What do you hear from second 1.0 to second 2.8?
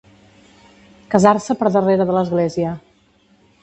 Casar-se per darrere de l'església.